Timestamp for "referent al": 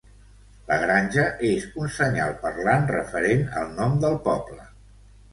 2.93-3.69